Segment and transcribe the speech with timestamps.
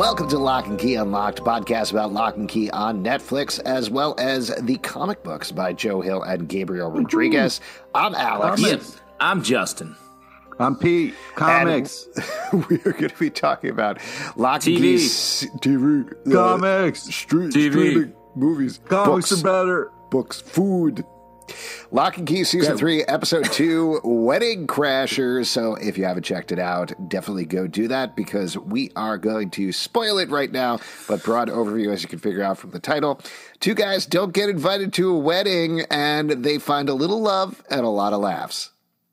[0.00, 4.14] Welcome to Locke and Key Unlocked, podcast about Locke and Key on Netflix, as well
[4.16, 7.60] as the comic books by Joe Hill and Gabriel Rodriguez.
[7.94, 8.62] I'm Alex.
[8.62, 9.94] Yes, I'm Justin.
[10.58, 11.12] I'm Pete.
[11.34, 12.08] Comics.
[12.70, 13.98] we are going to be talking about
[14.36, 17.02] Lock and Key s- TV, uh, Comics.
[17.02, 17.70] street, TV.
[17.70, 19.92] streaming, movies, Comics books, are better.
[20.10, 21.04] books, food.
[21.90, 22.78] Locke and Key Season Yeah.
[22.78, 25.46] 3, Episode 2, Wedding Crashers.
[25.46, 29.50] So if you haven't checked it out, definitely go do that because we are going
[29.50, 30.78] to spoil it right now.
[31.08, 33.20] But broad overview, as you can figure out from the title.
[33.60, 37.80] Two guys don't get invited to a wedding and they find a little love and
[37.80, 38.70] a lot of laughs.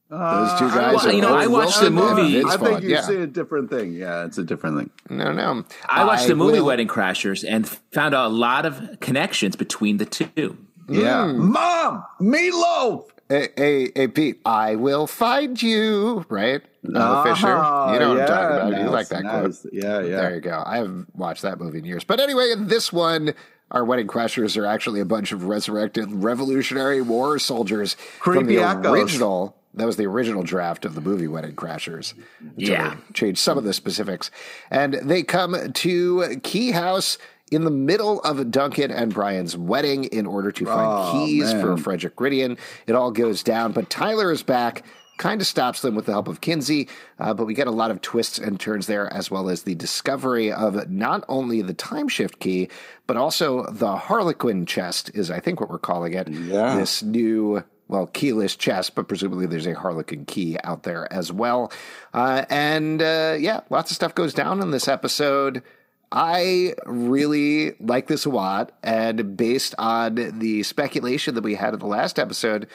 [0.10, 2.40] Those two uh, guys well, are you know, I watched the Wilson and movie.
[2.46, 2.82] I think Vaughn.
[2.82, 3.02] you're Yeah.
[3.02, 3.92] seeing a different thing.
[3.92, 4.90] Yeah, it's a different thing.
[5.10, 5.66] No, no.
[5.90, 10.06] I watched the movie will- Wedding Crashers and found a lot of connections between the
[10.06, 10.56] two.
[10.88, 11.32] Yeah.
[11.34, 13.06] Mom, meatloaf.
[13.30, 16.62] Hey, hey, hey, Pete, I will find you, right?
[16.82, 17.48] Noah Fisher.
[17.58, 18.82] Ah, You know what I'm talking about.
[18.84, 19.56] you like that quote.
[19.74, 20.16] Yeah, yeah.
[20.22, 20.64] There you go.
[20.66, 22.06] I haven't watched that movie in years.
[22.06, 23.34] But anyway, in this one,
[23.72, 28.64] our wedding crashers are actually a bunch of resurrected Revolutionary War soldiers from Creepy the
[28.64, 28.86] echoes.
[28.98, 29.58] original.
[29.74, 32.14] That was the original draft of the movie Wedding Crashers.
[32.56, 32.96] Yeah.
[33.14, 34.32] changed some of the specifics.
[34.72, 37.18] And they come to Key House
[37.52, 41.78] in the middle of Duncan and Brian's wedding in order to find Oh, keys for.
[41.78, 42.58] Frederick Gideon.
[42.88, 44.84] It all goes down, but Tyler is back.
[45.18, 47.90] Kind of stops them with the help of Kinsey, uh, but we get a lot
[47.90, 52.08] of twists and turns there, as well as the discovery of not only the time
[52.08, 52.70] shift key,
[53.08, 56.28] but also the Harlequin chest, is I think what we're calling it.
[56.28, 56.76] Yeah.
[56.76, 61.72] This new, well, keyless chest, but presumably there's a Harlequin key out there as well.
[62.14, 65.64] Uh, and uh, yeah, lots of stuff goes down in this episode.
[66.12, 71.80] I really like this a lot, and based on the speculation that we had in
[71.80, 72.68] the last episode,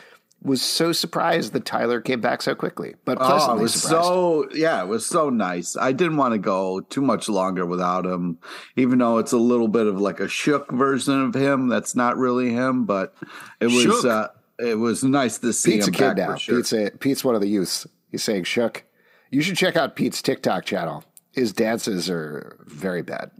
[0.45, 2.95] was so surprised that Tyler came back so quickly.
[3.05, 4.05] But Oh, it was surprised.
[4.07, 5.77] so yeah, it was so nice.
[5.77, 8.39] I didn't want to go too much longer without him,
[8.77, 11.69] even though it's a little bit of like a shook version of him.
[11.69, 13.15] That's not really him, but
[13.61, 14.05] it was Shook?
[14.05, 14.29] uh,
[14.59, 16.35] it was nice to see Pete's a him kid back now.
[16.37, 16.57] sure.
[16.57, 17.87] Pete's a, Pete's one of the youths.
[18.11, 18.85] He's saying shook.
[19.31, 21.05] You should check out Pete's TikTok channel.
[21.33, 23.31] His dances are very bad.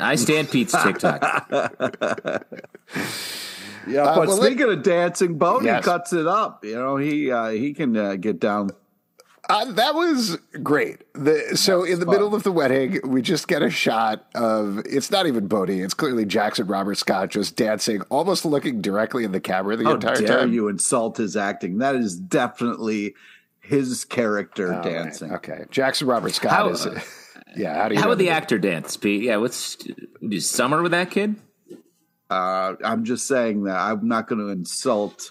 [0.00, 1.50] I stand Pete's TikTok.
[3.86, 5.82] Yeah, Uh, but well, speaking of a dancing, Bode Yes.
[5.84, 6.62] cuts it up.
[6.62, 8.70] You know, he uh, he can uh, get down.
[9.48, 11.04] Uh, that was great.
[11.14, 12.14] The, so in the fun.
[12.16, 15.70] middle of the wedding, we just get a shot of it's not even Bode.
[15.70, 19.94] It's clearly Jackson Robert Scott just dancing, almost looking directly in the camera the How
[19.94, 20.52] entire dare time.
[20.52, 21.78] you insult his acting?
[21.78, 23.14] That is definitely
[23.60, 25.32] his character All right, dancing.
[25.32, 26.86] Okay, Jackson Robert Scott How- is.
[27.58, 28.00] Yeah, how do you?
[28.00, 28.32] How would the that?
[28.42, 29.22] actor dance, Pete?
[29.22, 29.76] Yeah, what's
[30.26, 31.36] do summer with that kid?
[32.30, 35.30] Uh, I'm just saying that I'm not going to insult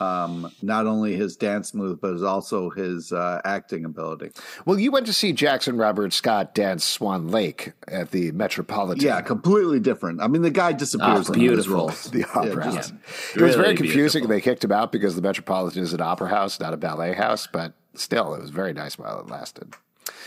[0.00, 4.30] um, not only his dance move, but also his uh, acting ability.
[4.66, 9.02] Well, you went to see Jackson Robert Scott dance Swan Lake at the Metropolitan.
[9.02, 10.20] Yeah, completely different.
[10.20, 11.30] I mean, the guy disappears.
[11.30, 11.74] Oh, in those beautiful.
[11.76, 12.10] roles.
[12.10, 12.74] the opera Yeah, house.
[12.90, 12.94] just-
[13.36, 14.20] it was very confusing.
[14.22, 14.28] beautiful.
[14.28, 17.46] They kicked him out because the Metropolitan is an opera house, not a ballet house.
[17.50, 19.74] But still, it was very nice while it lasted.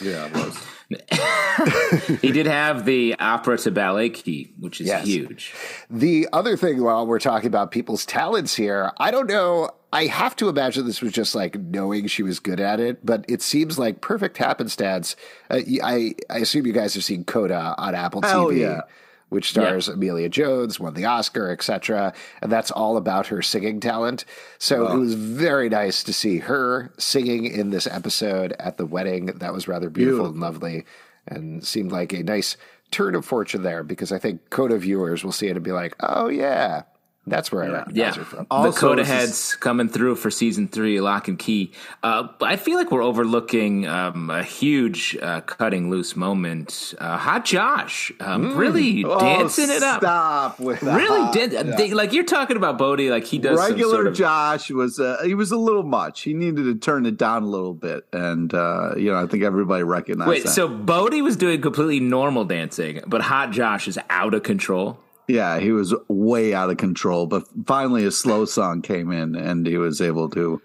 [0.01, 0.57] Yeah, it was.
[2.21, 5.05] He did have the opera to ballet key, which is Yes.
[5.05, 5.53] huge.
[5.89, 9.71] The other thing, while we're talking about people's talents here, I don't know.
[9.91, 13.25] I have to imagine this was just like knowing she was good at it, but
[13.27, 15.15] it seems like perfect happenstance.
[15.49, 18.81] Uh, I I assume you guys have seen Coda on Apple Hell TV, yeah.
[19.29, 22.13] Which stars Emilia Jones, won the Oscar, etc.
[22.41, 24.23] And that's all about her singing talent.
[24.57, 29.25] So it was very nice to see her singing in this episode at the wedding.
[29.25, 30.85] That was rather beautiful and lovely,
[31.27, 32.55] and seemed like a nice
[32.89, 35.93] turn of fortune there because I think Coda viewers will see it and be like,
[35.99, 36.83] "Oh yeah,
[37.27, 40.15] that's where I recognize Yeah, her from." the Also, Coda this is- heads coming through
[40.15, 41.71] for season three, Locke and Key.
[42.01, 46.93] Uh, I feel like we're overlooking um, a huge uh, cutting loose moment.
[46.99, 50.01] Uh, Hot Josh, um, really Oh, dancing it up.
[50.01, 50.95] Stop with that.
[50.95, 54.13] Really did they, like you're talking about Bode like he does some Regular sort of
[54.15, 56.21] Josh was uh, he was a little much.
[56.21, 59.43] He needed to turn it down a little bit, and uh, you know I think
[59.43, 60.49] everybody recognized Wait, that.
[60.49, 64.97] so Bode was doing completely normal dancing, but Hot Josh is out of control.
[65.27, 67.25] Yeah, he was way out of control.
[67.27, 70.61] But finally, a slow song came in, and he was able to,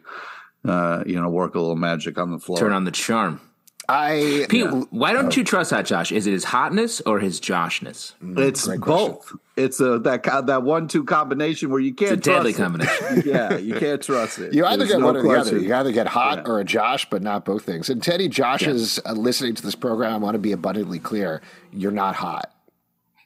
[0.64, 2.59] uh, you know, work a little magic on the floor.
[2.59, 3.41] Turn on the charm.
[3.88, 6.12] I Pete, why don't you trust Hot Josh?
[6.12, 8.12] Is it his hotness or his Joshness?
[8.38, 9.32] It's both.
[9.56, 12.88] It's a that that one two combination where you can't It's a deadly trust it.
[12.88, 13.23] combination.
[13.35, 14.55] Yeah, you can't trust it.
[14.55, 15.41] You either There's get no one or the other.
[15.50, 15.65] question.
[15.65, 17.91] You either get hot or a Josh, but not both things.
[17.91, 20.12] And Teddy, Josh is uh, listening to this program.
[20.12, 21.43] I want to be abundantly clear:
[21.73, 22.52] you're not hot.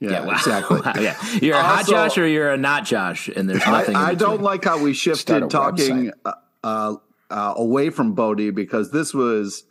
[0.01, 0.33] Yeah, Yeah, wow.
[0.33, 0.81] exactly.
[0.85, 1.17] Wow, yeah.
[1.41, 3.95] You're a hot Josh or you're a not Josh, and there's nothing.
[3.95, 6.33] in I don't like how we shifted talking uh,
[6.63, 6.97] uh,
[7.31, 9.65] uh, away from Bode because this was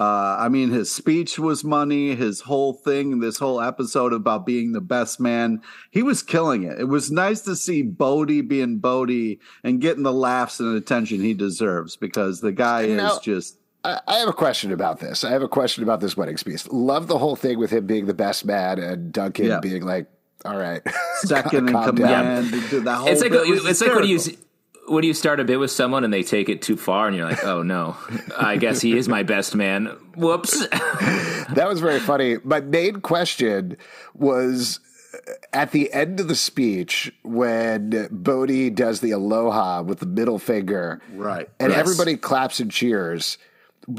[0.00, 2.16] Uh, I mean, his speech was money.
[2.16, 6.80] His whole thing, this whole episode about being the best man, he was killing it.
[6.80, 11.34] It was nice to see Bode being Bode and getting the laughs and attention he
[11.34, 13.58] deserves because the guy Now- is just.
[13.84, 15.24] I I have a question about this.
[15.24, 16.66] I have a question about this wedding speech.
[16.70, 19.60] Love the whole thing with him being the best man and Duncan Yeah.
[19.60, 20.06] being like,
[20.44, 20.82] "All right,
[21.22, 22.50] second in command.
[22.70, 24.18] Dude, That whole It's like bit was it's like when you
[24.88, 27.28] when you start a bit with someone and they take it too far, and you're
[27.28, 27.96] like, oh no,
[28.38, 29.86] I guess he is my best man.
[30.16, 30.66] Whoops.
[31.52, 32.38] That was very funny.
[32.44, 33.76] My main question
[34.14, 34.80] was
[35.12, 40.38] uh, at the end of the speech when Bode does the aloha with the middle
[40.38, 41.50] finger, Right.
[41.60, 41.78] And Yes.
[41.80, 43.36] everybody claps and cheers.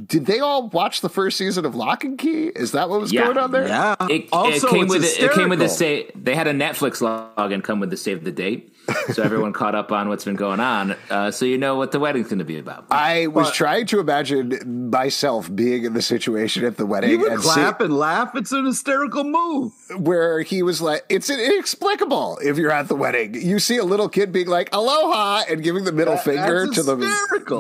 [0.06, 2.47] Did they all watch the first season of Locke and Key?
[2.47, 3.25] Is that what was Yeah.
[3.25, 3.68] going on there?
[3.68, 3.95] Yeah.
[4.09, 6.12] It, also, it came with it, it came with the hysterical.
[6.15, 7.01] say they had a Netflix
[7.35, 8.73] login come with the save the date,
[9.13, 12.00] so everyone caught up on what's been going on, uh, so you know what the
[12.00, 12.85] wedding's going to be about.
[12.91, 17.31] I was trying to imagine myself being in the situation at the wedding You would
[17.33, 18.35] and clap and laugh.
[18.35, 19.71] It's an hysterical move.
[19.97, 24.09] where he was like, "It's inexplicable." If you're at the wedding, you see a little
[24.09, 26.95] kid being like "Aloha" and giving the middle That- finger to the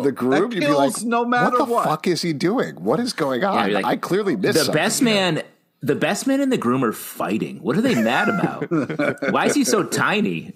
[0.03, 0.51] the group.
[0.51, 2.75] That You'd be like, no matter what the what." fuck is he doing?
[2.75, 5.05] What is going on?" you're like, I clearly missed the something best here.
[5.09, 5.43] man.
[5.85, 7.57] The best man and the groom are fighting.
[7.57, 8.71] What are they mad about?
[9.33, 10.53] Why is he so tiny?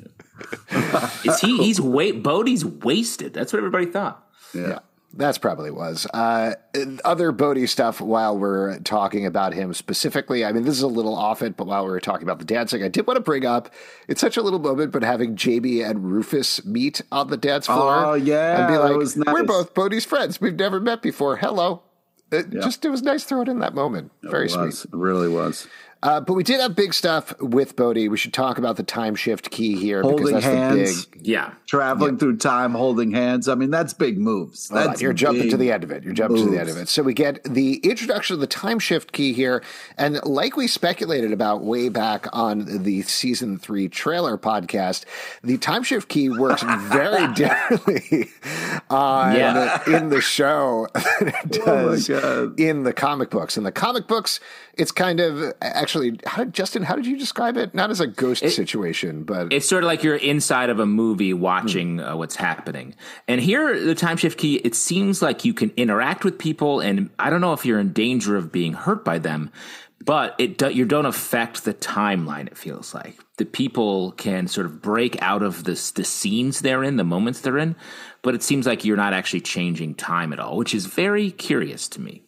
[1.24, 1.58] Is he?
[1.58, 2.24] He's wait.
[2.24, 3.34] Bode's wasted.
[3.34, 4.28] That's what everybody thought.
[4.54, 4.80] Yeah,
[5.14, 6.06] that's probably was.
[6.14, 6.54] Uh,
[7.04, 10.46] other Bode stuff while we're talking about him specifically.
[10.46, 12.46] I mean, this is a little off it, but while we were talking about the
[12.46, 13.74] dancing, I did want to bring up
[14.08, 18.06] it's such a little moment, but having JB and Rufus meet on the dance floor.
[18.06, 19.34] Oh, yeah, and be like, was nice.
[19.34, 20.40] we're both Bode's friends.
[20.40, 21.38] We've never met before.
[21.38, 21.84] Hello.
[22.30, 24.12] It just it was nice throwing throw in that moment.
[24.22, 24.74] Very It sweet.
[24.74, 25.66] It really was.
[26.04, 27.98] Uh, but we did have big stuff with Bode.
[27.98, 31.06] We should talk about the time shift key here Holding because that's hands.
[31.08, 31.54] the big Yeah.
[31.68, 33.50] Traveling through time, holding hands.
[33.50, 34.70] I mean, that's big moves.
[34.70, 36.04] Hold on, That's you're jumping to the end of it.
[36.04, 36.88] You're jumping to the end of it.
[36.88, 39.64] So we get the introduction of the time shift key here,
[39.98, 45.04] and like we speculated about way back on the season three trailer podcast,
[45.44, 48.30] the time shift key works very differently
[48.90, 49.82] on, Yeah.
[49.90, 52.60] in the show than it Oh does God.
[52.60, 53.58] in the comic books.
[53.58, 54.40] In the comic books,
[54.76, 57.74] it's kind of actually, how did, Justin, how did you describe it?
[57.74, 61.34] Not as a ghost situation, but It's sort of like you're inside of a movie
[61.34, 62.96] watching uh, what's happening.
[63.28, 67.10] And here, the time shift key, it seems like you can interact with people, and
[67.20, 69.52] I don't know if you're in danger of being hurt by them,
[70.06, 72.48] but it do, you don't affect the timeline.
[72.48, 76.84] It feels like the people can sort of break out of this the scenes they're
[76.84, 77.76] in, the moments they're in,
[78.22, 81.88] but it seems like you're not actually changing time at all, which is very curious
[81.90, 82.24] to me.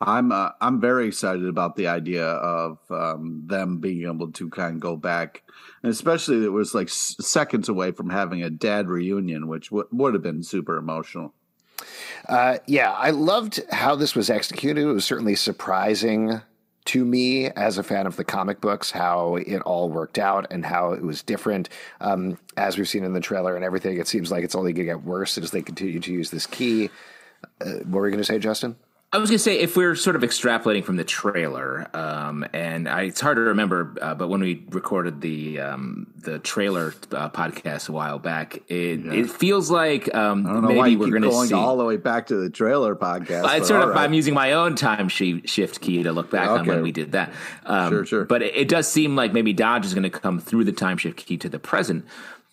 [0.00, 4.76] I'm uh, I'm very excited about the idea of um, them being able to kind
[4.76, 5.42] of go back,
[5.82, 9.88] and especially it was like s- seconds away from having a dad reunion, which w-
[9.92, 11.34] would have been super emotional.
[12.28, 14.82] Uh, yeah, I loved how this was executed.
[14.82, 16.40] It was certainly surprising
[16.86, 20.64] to me as a fan of the comic books how it all worked out and
[20.64, 21.68] how it was different.
[22.00, 24.86] Um, as we've seen in the trailer and everything, it seems like it's only going
[24.86, 26.88] to get worse as they continue to use this key.
[27.60, 28.76] Uh, what were you going to say, Justin?
[29.12, 32.88] I was going to say, if we're sort of extrapolating from the trailer, um, and
[32.88, 37.28] I, it's hard to remember, uh, but when we recorded the um, the trailer uh,
[37.28, 40.98] podcast a while back, it, it feels like um, I don't know why maybe you
[41.00, 41.54] we're going to see.
[41.54, 43.46] all the way back to the trailer podcast.
[43.46, 43.98] I sort of right.
[43.98, 47.32] I'm using my own time shift key to look back on when we did that.
[47.66, 48.24] Um, Sure, sure.
[48.26, 50.98] But it, it does seem like maybe Dodge is going to come through the time
[50.98, 52.04] shift key to the present.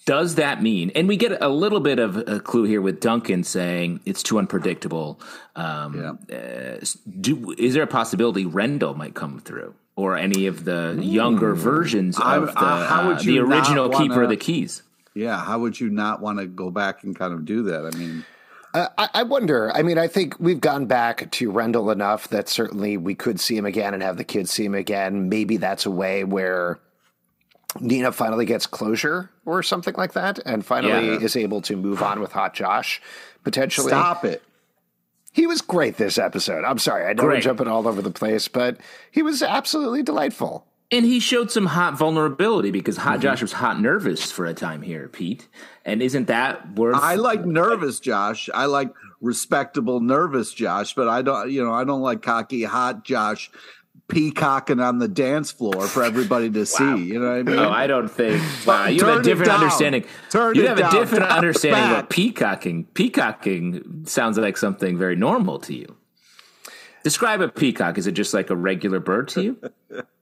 [0.07, 0.89] Does that mean?
[0.95, 4.39] And we get a little bit of a clue here with Duncan saying it's too
[4.39, 5.19] unpredictable.
[5.57, 6.77] Um, uh,
[7.19, 9.75] do, is there a possibility Rendell might come through?
[9.97, 13.45] Or any of the younger versions I- of the, uh, how would uh, the you
[13.45, 14.81] not original keeper wanna- of the keys?
[15.13, 17.91] Yeah, how would you not want to go back and kind of do that?
[17.93, 18.23] I mean,
[18.73, 19.75] Uh, I, I wonder.
[19.75, 23.57] I mean, I think we've gone back to Rendell enough that certainly we could see
[23.57, 25.27] him again and have the kids see him again.
[25.27, 26.77] Maybe that's a way where
[27.79, 31.19] Nina finally gets closure or something like that, and finally Yeah.
[31.19, 33.01] is able to move on with Hot Josh.
[33.43, 34.41] Potentially, stop it.
[35.31, 36.63] he was great this episode.
[36.63, 37.43] I'm sorry, I know we're Great.
[37.43, 38.77] jumping all over the place, but
[39.11, 40.65] he was absolutely delightful.
[40.89, 44.81] And he showed some hot vulnerability because Hot Josh was hot nervous for a time
[44.81, 45.47] here, Pete.
[45.85, 46.95] And isn't that worth?
[46.95, 48.49] I like nervous Josh.
[48.53, 53.03] I like respectable nervous Josh, but I don't, you know, I don't like cocky hot
[53.03, 53.51] Josh
[54.07, 56.97] peacocking on the dance floor for everybody to see.
[56.97, 57.59] You know what I mean?
[57.59, 58.41] Oh, I don't think.
[58.65, 60.05] Wow, you have a different understanding.
[60.29, 60.95] Turn you have down.
[60.95, 62.85] a different understanding about peacocking.
[62.85, 65.95] Peacocking sounds like something very normal to you.
[67.03, 67.97] Describe a peacock.
[67.97, 69.71] Is it just like a regular bird to you?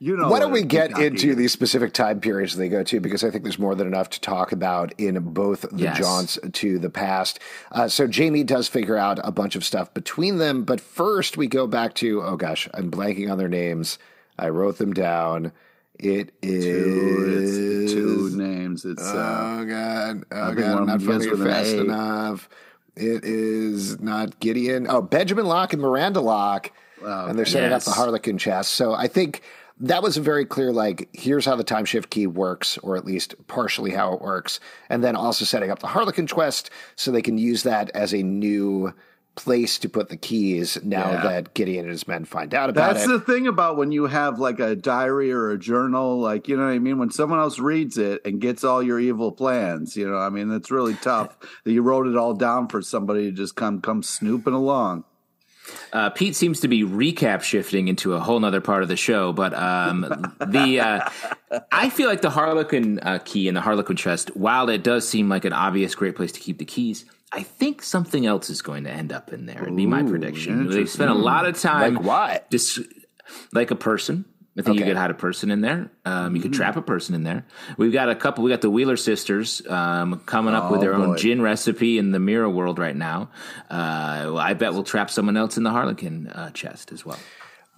[0.00, 1.36] You know, Why don't we get into is.
[1.36, 2.98] these specific time periods they go to?
[2.98, 5.98] Because I think there's more than enough to talk about in both the Yes.
[5.98, 7.38] jaunts to the past.
[7.70, 11.46] Uh, so Jamie does figure out a bunch of stuff between them, but first we
[11.46, 13.98] go back to oh gosh, I'm blanking on their names.
[14.36, 15.52] I wrote them down.
[15.98, 18.84] It is Two, it's two names.
[18.84, 20.24] It's uh, Oh god!
[20.32, 20.64] Oh I god!
[20.78, 22.48] I'm not begins funny an fast enough.
[22.96, 24.86] It is not Gideon.
[24.90, 26.72] Oh, Benjamin Locke and Miranda Locke,
[27.04, 27.86] and they're setting Yes.
[27.86, 28.72] up the Harlequin chest.
[28.72, 29.42] So I think
[29.80, 30.72] that was a very clear.
[30.72, 34.60] Like, here's how the time shift key works, or at least partially how it works,
[34.88, 38.22] and then also setting up the Harlequin quest so they can use that as a
[38.22, 38.92] new
[39.36, 40.78] place to put the keys.
[40.82, 41.22] Now Yeah.
[41.22, 43.08] that Gideon and his men find out about That's it.
[43.08, 46.56] That's the thing about when you have like a diary or a journal, like you
[46.56, 46.98] know what I mean.
[46.98, 50.50] When someone else reads it and gets all your evil plans, you know, I mean,
[50.50, 54.02] it's really tough that you wrote it all down for somebody to just come come
[54.02, 55.04] snooping along.
[55.92, 59.32] Uh, Pete seems to be recap shifting into a whole nother part of the show,
[59.32, 60.00] but um,
[60.46, 61.08] the uh,
[61.72, 65.28] I feel like the Harlequin uh, key and the Harlequin chest, while it does seem
[65.28, 68.84] like an obvious great place to keep the keys, I think something else is going
[68.84, 69.62] to end up in there.
[69.62, 70.68] It'd be my prediction.
[70.70, 72.50] They've spent a lot of time, Like what?
[72.50, 72.80] Just
[73.52, 74.24] like a person.
[74.58, 75.90] I think you could hide a person in there.
[76.04, 77.44] Um, you could trap a person in there.
[77.76, 78.42] We've got a couple.
[78.42, 82.10] We got the Wheeler sisters um, coming up with Oh, their own gin recipe in
[82.10, 83.30] the mirror world right now.
[83.70, 87.18] Uh, well, I bet we'll trap someone else in the Harlequin uh, chest as well.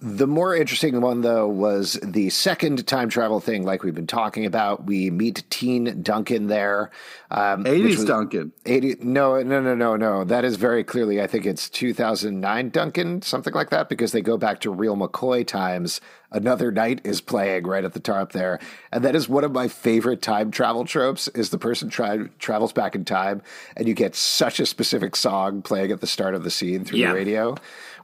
[0.03, 4.47] The more interesting one, though, was the second time travel thing, like we've been talking
[4.47, 4.85] about.
[4.85, 6.89] We meet Teen Duncan there.
[7.29, 8.51] Um, which Eighties was- Duncan.
[8.65, 10.23] 80, no, no, no, no, no.
[10.23, 14.37] That is very clearly, I think it's 2009 Duncan, something like that, because they go
[14.37, 16.01] back to real McCoy times.
[16.31, 18.57] Another Night is playing right at the top there.
[18.91, 22.73] And that is one of my favorite time travel tropes is the person tra- travels
[22.73, 23.43] back in time
[23.77, 26.99] and you get such a specific song playing at the start of the scene through
[26.99, 27.09] Yeah.
[27.09, 27.55] the radio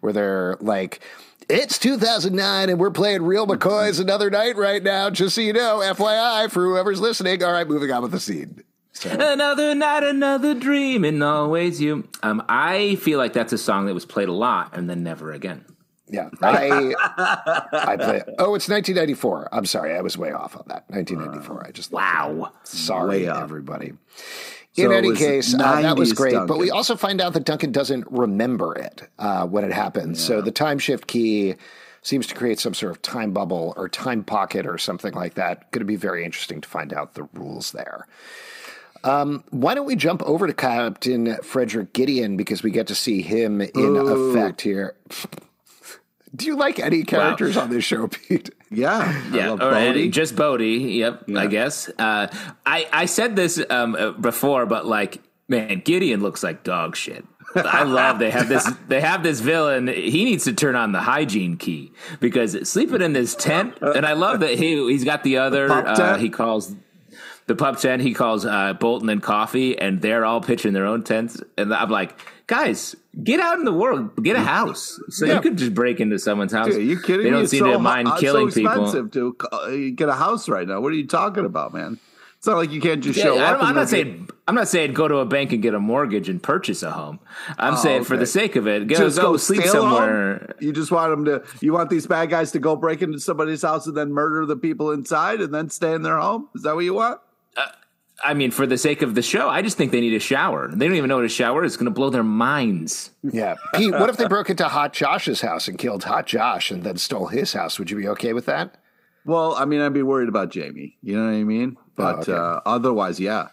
[0.01, 0.99] where they're like,
[1.49, 5.79] it's 2009 and we're playing Real McCoy's Another Night right now, just so you know,
[5.79, 7.43] FYI, for whoever's listening.
[7.43, 8.63] All right, moving on with the scene.
[8.93, 12.07] So, Another night, another dream, and always you.
[12.23, 15.31] Um, I feel like that's a song that was played a lot and then never
[15.31, 15.63] again.
[16.09, 16.95] yeah, I,
[17.73, 18.21] I play.
[18.39, 19.49] Oh, it's 1994.
[19.51, 20.85] I'm sorry, I was way off on that.
[20.89, 21.67] 1994.
[21.67, 22.51] I just Wow.
[22.63, 23.93] sorry, everybody.
[24.77, 26.47] So In it any case, uh, that was 90s great.
[26.47, 30.23] But we also find out that Duncan doesn't remember it uh, when it happens.
[30.23, 31.55] So the time shift key
[32.03, 35.71] seems to create some sort of time bubble or time pocket or something like that.
[35.71, 38.07] Going to be very interesting to find out the rules there.
[39.03, 43.21] Um, why don't we jump over to Captain Frederick Gideon because we get to see
[43.23, 44.95] him in effect here.
[46.35, 48.49] Do you like any characters on this show, Pete?
[48.69, 49.97] Yeah, I Yeah, love or Bode.
[49.97, 50.61] and just Bode.
[50.61, 51.89] Yep, I guess.
[51.97, 52.27] Uh,
[52.65, 57.25] I I said this um, uh, before, but like, man, Gideon looks like dog shit.
[57.55, 59.87] I love they have this they have this villain.
[59.87, 64.13] He needs to turn on the hygiene key because sleeping in this tent, and I
[64.13, 65.69] love that he he's got the other.
[65.69, 66.75] pup Uh, he calls
[67.47, 68.01] the pup tent.
[68.01, 71.41] He calls uh, Bolton and Coffey, and they're all pitching their own tents.
[71.57, 75.57] And I'm like, guys, get out in the world, get a house, so you could
[75.57, 76.67] just break into someone's house.
[76.67, 77.29] Dude, are you kidding They me?
[77.31, 78.71] don't It's seem so, to mind uh, killing so people.
[78.71, 80.79] expensive to uh, get a house right now.
[80.81, 81.99] What are you talking about, man?
[82.37, 83.63] It's not like you can't just Yeah, show up.
[83.63, 86.41] I'm not saying I'm not saying go to a bank and get a mortgage and
[86.41, 87.19] purchase a home.
[87.57, 90.53] I'm Oh, saying for the sake of it, go, just go, go sleep somewhere.
[90.59, 91.43] You just want them to.
[91.61, 94.55] You want these bad guys to go break into somebody's house and then murder the
[94.55, 96.47] people inside and then stay in their home.
[96.53, 97.19] Is that what you want?
[98.29, 100.67] I mean, for the sake of the show, I just think they need a shower.
[100.71, 101.73] They don't even know what a shower is.
[101.73, 103.11] It's going to blow their minds.
[103.23, 103.55] Yeah.
[103.75, 106.97] Pete, what if they broke into Hot Josh's house and killed Hot Josh and then
[106.97, 107.79] stole his house?
[107.79, 108.75] Would you be okay with that?
[109.25, 110.97] Well, I mean, I'd be worried about Jamie.
[111.01, 111.77] You know what I mean?
[111.95, 112.33] But okay.
[112.33, 113.47] uh, otherwise, yeah.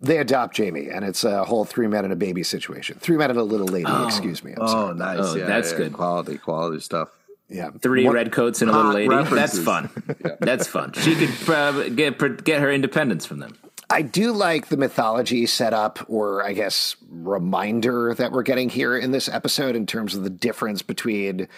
[0.00, 2.98] They adopt Jamie, and it's a whole three men and a baby situation.
[3.00, 4.52] Three men and a little lady, excuse me.
[4.52, 4.94] I'm Oh, sorry.
[4.96, 5.18] nice.
[5.20, 5.92] Oh, yeah, that's yeah, good.
[5.94, 7.08] Quality, quality stuff.
[7.48, 7.70] Yeah.
[7.80, 9.08] Three What- red coats and a little Hot lady.
[9.08, 9.64] That's references.
[9.64, 10.36] fun.
[10.40, 10.92] That's fun.
[10.94, 13.56] She could uh, get get her independence from them.
[13.90, 19.10] I do like the mythology setup, or I guess reminder that we're getting here in
[19.12, 21.48] this episode in terms of the difference between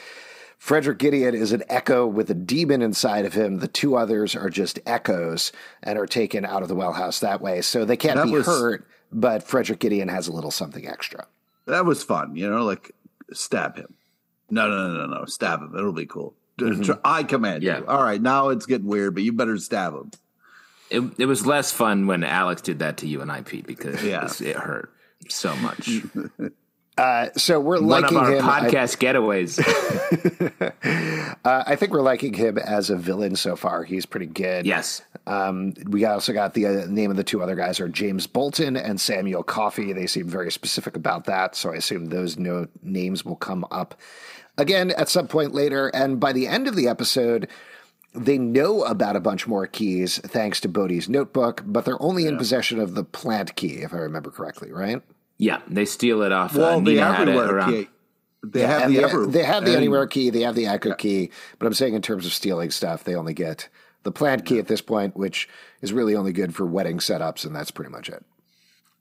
[0.58, 3.58] Frederick Gideon is an echo with a demon inside of him.
[3.58, 5.52] The two others are just echoes
[5.82, 7.62] and are taken out of the well house that way.
[7.62, 11.26] So they can't That be was- hurt, but Frederick Gideon has a little something extra.
[11.66, 12.36] That was fun.
[12.36, 12.92] You know, like
[13.32, 13.94] stab him.
[14.50, 15.24] No, no, no, no, no.
[15.26, 15.74] Stab him.
[15.76, 16.34] It'll be cool.
[16.58, 17.78] D- tr- I command Yeah.
[17.78, 17.86] you.
[17.86, 20.10] All right, now it's getting weird, but you better stab him.
[20.90, 24.02] It, it was less fun when Alex did that to you and I, Pete, because
[24.02, 24.28] Yeah.
[24.40, 24.90] it, hurt
[25.28, 25.88] so much.
[26.98, 28.48] Uh, so we're One liking of our him.
[28.48, 29.60] I- podcast getaways.
[31.44, 33.84] Uh, I think we're liking him as a villain so far.
[33.84, 34.66] He's pretty good.
[34.66, 35.02] yes.
[35.26, 38.76] Um, we also got the uh, name of the two other guys are James Bolton
[38.76, 39.92] and Samuel Coffey.
[39.92, 43.94] They seem very specific about that, so I assume those no names will come up
[44.58, 45.88] again at some point later.
[45.88, 47.46] And by the end of the episode,
[48.16, 52.36] they know about a bunch more keys thanks to Bode's notebook, but they're only in
[52.38, 55.02] possession of the plant key, if I remember correctly, right?
[55.38, 56.54] Yeah, they steal it off.
[56.56, 57.72] Well, uh, the Nina had it everywhere around.
[57.72, 57.88] key.
[58.42, 60.66] They Yeah, have and the they, they have the and- anywhere key, they have the
[60.66, 63.68] echo key, but I'm saying in terms of stealing stuff, they only get
[64.04, 65.48] the plant key at this point, which
[65.82, 68.24] is really only good for wedding setups, and that's pretty much it.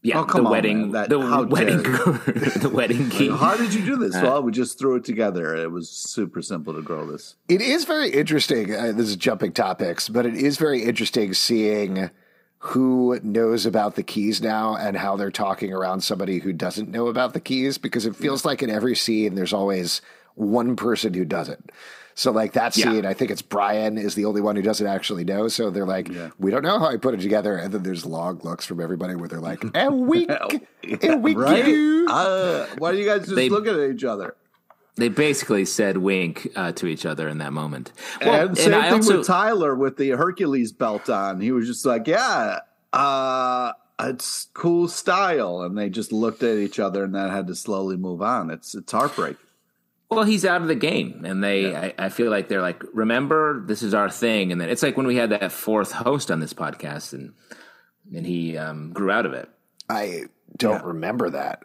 [0.06, 0.92] Yeah, Oh, come the on, wedding.
[0.92, 1.94] That- the how wedding, dare
[2.62, 3.30] the wedding key.
[3.30, 4.14] How did you do Uh, this?
[4.16, 5.56] well, we just threw it together.
[5.56, 7.36] It was super simple to grow this.
[7.50, 8.74] It is very interesting.
[8.76, 12.12] Uh, this is jumping topics, but it is very interesting seeing
[12.60, 17.08] who knows about the keys now and how they're talking around somebody who doesn't know
[17.08, 20.02] about the keys because it feels like in every scene there's always
[20.36, 21.72] one person who doesn't.
[22.18, 22.86] So like that Yeah.
[22.94, 25.50] scene, I think it's Brian is the only one who doesn't actually know.
[25.50, 27.58] So they're like, we don't know how I put it together.
[27.58, 31.68] And then there's long looks from everybody where they're like, a wink, a wink, Right?
[31.68, 32.08] you.
[32.10, 34.36] Uh, why do you guys just They- look at each other?
[34.98, 37.92] They basically said wink uh, to each other in that moment.
[38.22, 41.42] Well, and same I thing also, with Tyler with the Hercules belt on.
[41.42, 42.60] He was just like, "Yeah,
[42.94, 47.56] uh, it's cool style," and they just looked at each other and then had to
[47.56, 48.50] slowly move on.
[48.50, 49.36] It's it's heartbreaking.
[50.16, 51.76] Well, he's out of the game, and they.
[51.76, 54.98] I, I feel like they're like, remember, this is our thing, and then it's like
[54.98, 57.34] when we had that fourth host on this podcast, and
[58.16, 59.50] and he um, grew out of it.
[59.90, 60.24] I
[60.58, 61.64] don't remember that.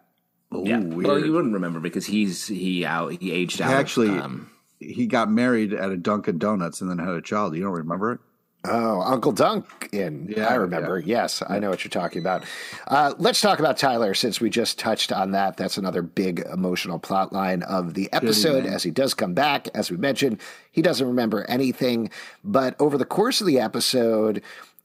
[0.54, 1.06] Ooh, yeah, weird.
[1.06, 3.72] well, you wouldn't remember because he's he out he aged He out.
[3.72, 7.54] actually um, he got married at a Dunkin' Donuts and then had a child.
[7.54, 8.20] You don't remember it?
[8.62, 10.32] Oh, Uncle Dunk in.
[10.36, 10.98] Yeah, I remember.
[10.98, 12.44] Yes, I know what you're talking about.
[12.86, 15.56] Uh, let's talk about Tyler since we just touched on that.
[15.56, 19.68] That's another big emotional plot line of the episode as he does come back.
[19.74, 20.40] As we mentioned,
[20.70, 22.10] he doesn't remember anything.
[22.44, 24.42] But over the course of the episode,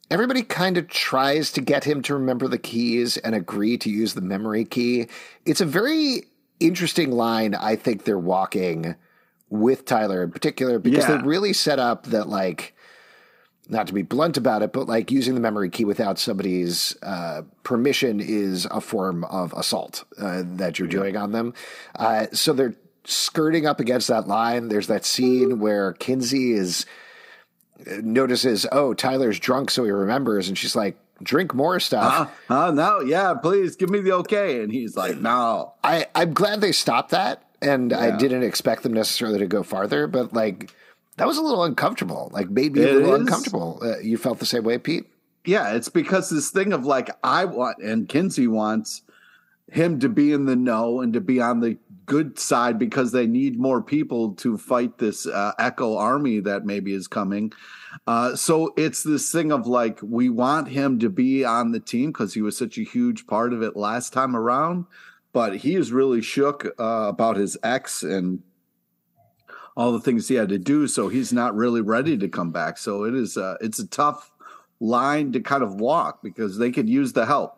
[0.09, 4.13] everybody kind of tries to get him to remember the keys and agree to use
[4.13, 5.07] the memory key.
[5.45, 6.23] It's a very
[6.61, 8.95] interesting line, I think they're walking
[9.49, 11.17] with Tyler in particular because Yeah.
[11.17, 12.73] they really set up that, like,
[13.69, 17.41] not to be blunt about it, but like using the memory key without somebody's uh,
[17.63, 21.53] permission is a form of assault uh, that you're doing on them.
[21.95, 24.67] Uh, so they're skirting up against that line.
[24.67, 26.85] There's that scene where Kinsey is
[28.01, 32.31] notices, oh, Tyler's drunk, so he remembers, and she's like, drink more stuff.
[32.49, 34.61] Uh, uh, no, yeah, please give me the okay.
[34.61, 35.73] And he's like, no.
[35.83, 40.07] I, I'm glad they stopped that, and I didn't expect them necessarily to go farther,
[40.07, 40.73] but like
[41.17, 42.29] that was a little uncomfortable.
[42.33, 43.21] Like made me a little is.
[43.21, 43.79] uncomfortable.
[43.81, 45.05] Uh, you felt the same way, Pete?
[45.45, 49.03] Yeah, it's because this thing of like I want and Kinsey wants
[49.71, 53.25] him to be in the know and to be on the good side because they
[53.25, 57.51] need more people to fight this uh, Echo army that maybe is coming.
[58.05, 62.11] Uh, so it's this thing of like we want him to be on the team
[62.11, 64.85] because he was such a huge part of it last time around,
[65.33, 68.43] but he is really shook uh, about his ex and
[69.77, 70.87] all the things he had to do.
[70.87, 72.77] So he's not really ready to come back.
[72.77, 74.31] So it is uh, it's a tough
[74.79, 77.57] line to kind of walk because they could use the help.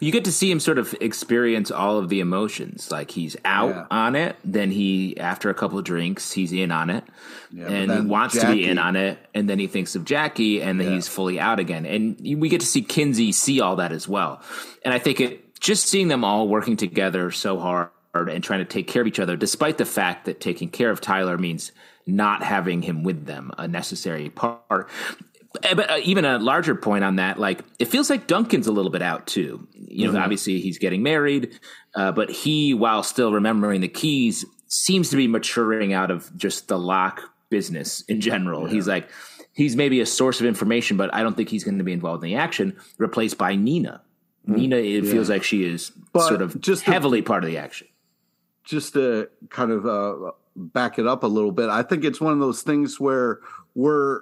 [0.00, 2.90] you get to see him sort of experience all of the emotions.
[2.90, 3.86] Like he's out Yeah.
[3.90, 7.04] on it, then he after a couple of drinks, he's in on it,
[7.52, 10.60] Yeah, and he wants to be in on it, and then he thinks of Jackie,
[10.62, 10.94] and then Yeah.
[10.94, 11.86] he's fully out again.
[11.86, 14.40] And we get to see Kinsey see all that as well.
[14.84, 18.64] And I think it just seeing them all working together so hard and trying to
[18.64, 21.72] take care of each other, despite the fact that taking care of Tyler means
[22.06, 24.88] not having him with them, a necessary part.
[25.62, 28.72] Eh, But uh, even a larger point on that, like it feels like Duncan's a
[28.72, 29.68] little bit out too.
[29.74, 31.58] You know, obviously he's getting married,
[31.94, 36.68] uh, but he, while still remembering the keys, seems to be maturing out of just
[36.68, 38.66] the lock business in general.
[38.66, 39.08] He's like,
[39.54, 42.22] he's maybe a source of information, but I don't think he's going to be involved
[42.22, 42.76] in the action.
[42.98, 44.02] Replaced by Nina.
[44.46, 47.86] Nina, it feels like she is But sort of just heavily part of the action.
[48.68, 52.34] Just to kind of uh, back it up a little bit, I think it's one
[52.34, 53.40] of those things where
[53.74, 54.20] we're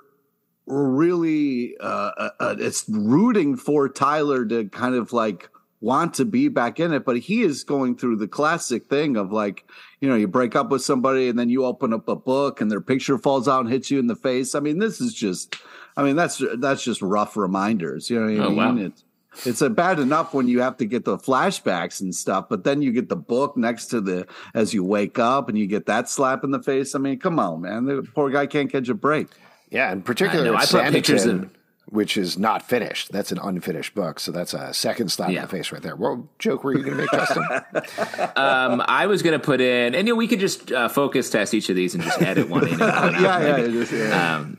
[0.67, 5.49] we're really uh, uh, uh, it's rooting for Tyler to kind of like
[5.81, 9.33] want to be back in it, but he is going through the classic thing of
[9.33, 9.69] like
[10.01, 12.71] you know you break up with somebody and then you open up a book and
[12.71, 14.55] their picture falls out and hits you in the face.
[14.55, 15.57] I mean, this is just,
[15.97, 18.11] I mean that's that's just rough reminders.
[18.11, 18.43] You know what I mean?
[18.43, 18.77] Oh, wow.
[18.77, 19.05] It's,
[19.45, 22.83] it's a bad enough when you have to get the flashbacks and stuff, but then
[22.83, 26.09] you get the book next to the as you wake up and you get that
[26.09, 26.95] slap in the face.
[26.95, 27.85] I mean, come on, man.
[27.85, 29.29] The poor guy can't catch a break.
[29.71, 30.57] Yeah, in particular, I know.
[30.57, 31.51] I put pictures Sanditon, in-
[31.89, 33.13] which is not finished.
[33.13, 35.97] That's an unfinished book, so that's a second slap in the face right there.
[35.97, 37.45] What joke were you going to make, Justin?
[38.37, 41.31] Um, I was going to put in, and you know, we could just uh, focus
[41.31, 42.75] test each of these and just edit one in.
[42.75, 43.13] And one out.
[43.21, 44.37] Yeah, yeah, it is, yeah.
[44.37, 44.59] Um,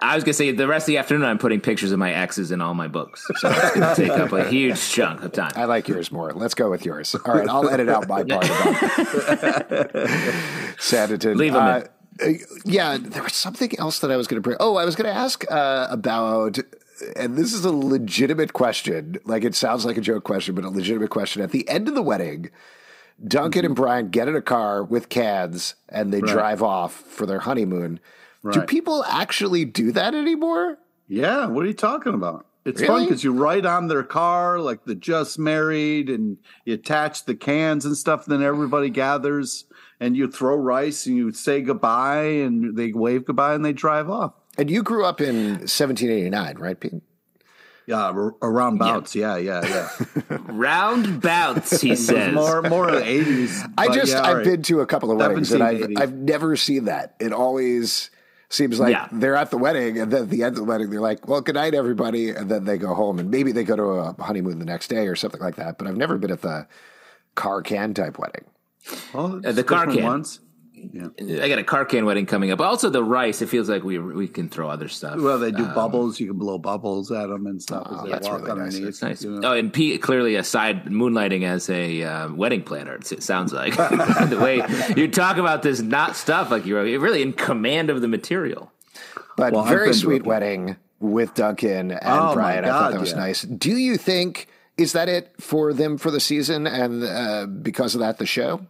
[0.00, 2.50] I was gonna say the rest of the afternoon I'm putting pictures of my exes
[2.50, 5.52] in all my books, so it's gonna take up a huge chunk of time.
[5.54, 6.32] I like yours more.
[6.32, 7.14] Let's go with yours.
[7.24, 8.74] All right, I'll edit out my part about
[10.78, 11.36] Sanditon.
[11.36, 11.88] Leave 'em Uh, in.
[12.20, 12.28] Uh,
[12.64, 14.56] yeah, there was something else that I was going to bring.
[14.60, 16.58] Oh, I was going to ask uh, about,
[17.16, 19.16] and this is a legitimate question.
[19.24, 21.42] Like it sounds like a joke question, but a legitimate question.
[21.42, 22.50] At the end of the wedding,
[23.26, 23.66] Duncan mm-hmm.
[23.66, 26.30] and Brian get in a car with cans and they right.
[26.30, 28.00] drive off for their honeymoon.
[28.44, 28.52] Right.
[28.54, 30.78] Do people actually do that anymore?
[31.08, 31.46] Yeah.
[31.46, 32.46] What are you talking about?
[32.66, 32.92] It's really?
[32.92, 37.34] fun because you write on their car like the just married and you attach the
[37.34, 38.26] cans and stuff.
[38.26, 39.64] And Then everybody gathers
[39.98, 44.10] and you throw rice and you say goodbye and they wave goodbye and they drive
[44.10, 44.34] off.
[44.58, 46.92] And you grew up in 1789, right, Pete?
[47.86, 49.14] Yeah, around bouts.
[49.14, 49.88] Yeah, yeah, yeah.
[50.30, 50.38] yeah.
[50.48, 52.32] Round bouts, he says.
[52.32, 53.62] more, more of the eighties.
[53.76, 54.44] I just, yeah, I've right.
[54.44, 57.14] been to a couple of weddings, and I've, I've never seen that.
[57.20, 58.08] It always
[58.54, 59.08] seems like yeah.
[59.12, 61.40] they're at the wedding, and then at the end of the wedding, they're like, "Well,
[61.40, 64.58] good night, everybody," and then they go home, and maybe they go to a honeymoon
[64.58, 65.78] the next day or something like that.
[65.78, 66.66] But I've never been at the
[67.34, 68.44] car can type wedding.
[69.12, 70.04] Well, uh, the car can.
[70.04, 70.40] Ones.
[70.92, 71.42] Yeah.
[71.42, 72.60] I got a car can wedding coming up.
[72.60, 73.42] Also, the rice.
[73.42, 75.18] It feels like we we can throw other stuff.
[75.18, 76.20] Well, they do um, bubbles.
[76.20, 77.86] You can blow bubbles at them and stuff.
[77.88, 78.78] Oh, that's really nice.
[78.78, 79.24] That's nice.
[79.24, 79.48] You know?
[79.48, 82.96] Oh, and Pete clearly aside moonlighting as a uh, wedding planner.
[82.96, 84.62] It sounds like the way
[84.96, 88.72] you talk about this not stuff like you're really in command of the material.
[89.36, 92.64] But well, very sweet wedding with Duncan and oh, Brian.
[92.64, 93.16] God, I thought that was yeah.
[93.16, 93.42] nice.
[93.42, 98.00] Do you think is that it for them for the season and uh, because of
[98.00, 98.66] that the show?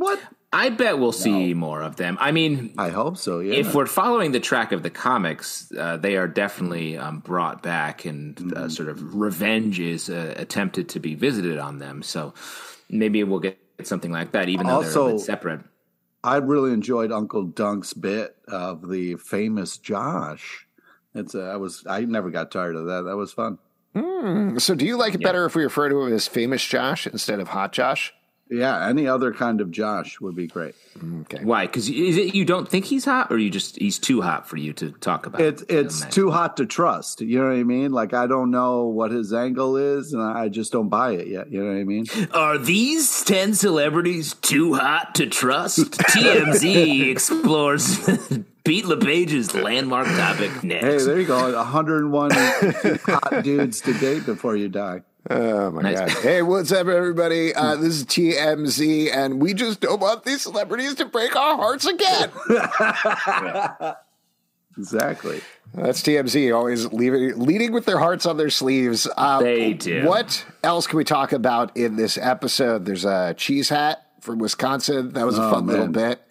[0.00, 0.18] What?
[0.50, 1.60] I bet we'll see no.
[1.60, 2.16] more of them.
[2.18, 3.40] I mean, I hope so.
[3.40, 3.54] Yeah.
[3.54, 8.06] If we're following the track of the comics, uh, they are definitely um, brought back,
[8.06, 8.64] and uh, mm-hmm.
[8.64, 12.02] uh, sort of revenge is uh, attempted to be visited on them.
[12.02, 12.32] So
[12.88, 15.60] maybe we'll get something like that, even though also, they're separate.
[16.24, 20.66] I really enjoyed Uncle Dunc's bit of the famous Josh.
[21.14, 23.02] It's uh, I was I never got tired of that.
[23.02, 23.58] That was fun.
[23.94, 25.28] Mm, so, do you like it yeah.
[25.28, 28.14] better if we refer to him as famous Josh instead of hot Josh?
[28.50, 30.74] Yeah, any other kind of Josh would be great.
[31.20, 31.44] Okay.
[31.44, 31.66] Why?
[31.66, 34.56] Because is it you don't think he's hot, or you just he's too hot for
[34.56, 35.40] you to talk about?
[35.40, 37.20] It's it's too hot to trust.
[37.20, 37.92] You know what I mean?
[37.92, 41.52] Like I don't know what his angle is, and I just don't buy it yet.
[41.52, 42.06] You know what I mean?
[42.32, 45.78] Are these ten celebrities too hot to trust?
[45.92, 47.98] TMZ explores
[48.64, 50.84] Pete LePage's landmark topic next.
[50.84, 51.54] Hey, there you go.
[51.54, 52.30] 101
[53.04, 55.02] hot dudes to date before you die.
[55.28, 55.98] Oh my nice.
[55.98, 56.10] god!
[56.22, 57.54] Hey, what's up, everybody?
[57.54, 61.84] Uh, this is TMZ, and we just don't want these celebrities to break our hearts
[61.84, 62.30] again.
[64.78, 65.42] exactly.
[65.74, 69.06] That's TMZ, always leaving, leading with their hearts on their sleeves.
[69.16, 70.06] Uh, they do.
[70.06, 72.86] What else can we talk about in this episode?
[72.86, 75.12] There's a cheese hat from Wisconsin.
[75.12, 75.76] That was a oh, fun man.
[75.76, 76.22] little bit.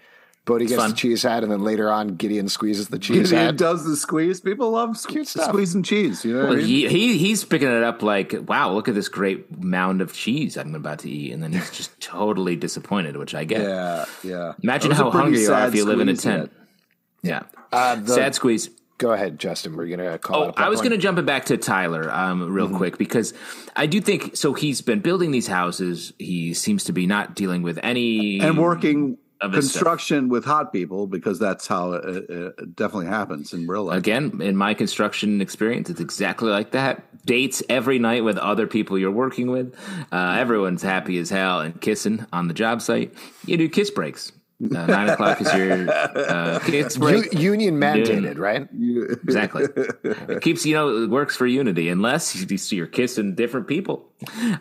[0.50, 0.90] Bode gets fun.
[0.90, 3.58] the cheese hat, and then later on, Gideon squeezes the cheese Gideon hat.
[3.58, 4.42] does the squeeze.
[4.42, 6.26] People love sque- squeezing cheese.
[6.26, 6.66] You know, well, I mean?
[6.66, 10.58] he, he he's picking it up like, wow, look at this great mound of cheese
[10.58, 13.62] I'm about to eat, and then he's just totally disappointed, which I get.
[13.62, 14.54] Yeah, yeah.
[14.64, 16.52] Imagine how hungry you are if you live in a tent.
[17.22, 17.46] Yet.
[17.52, 18.72] Yeah, uh, the, sad squeeze.
[18.98, 19.78] Go ahead, Justin.
[19.78, 20.46] We're going to call.
[20.46, 22.78] Oh, I was going to jump it back to Tyler um, real mm-hmm.
[22.78, 23.36] quick because
[23.76, 24.54] I do think so.
[24.54, 26.12] He's been building these houses.
[26.18, 31.40] He seems to be not dealing with any and working construction with hot people because
[31.40, 33.98] that's how it, it, definitely happens in real life.
[33.98, 37.04] Again, in my construction experience, it's exactly like that.
[37.26, 39.76] Dates every night with other people you're working with.
[40.12, 43.14] Uh, everyone's happy as hell and kissing on the job site.
[43.46, 44.32] You do kiss breaks.
[44.62, 47.32] Uh, nine o'clock is your uh, kiss break.
[47.34, 48.68] U- union mandated, right?
[49.24, 49.68] exactly.
[50.04, 54.10] It keeps you know it works for unity unless you, see you're kissing different people,